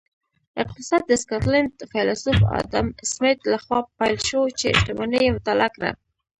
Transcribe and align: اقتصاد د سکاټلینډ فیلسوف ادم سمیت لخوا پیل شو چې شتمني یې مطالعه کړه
اقتصاد 0.63 1.01
د 1.07 1.11
سکاټلینډ 1.23 1.71
فیلسوف 1.91 2.39
ادم 2.59 2.85
سمیت 3.11 3.39
لخوا 3.53 3.79
پیل 3.97 4.17
شو 4.27 4.41
چې 4.59 4.67
شتمني 4.79 5.19
یې 5.25 5.35
مطالعه 5.37 5.69
کړه 5.75 5.89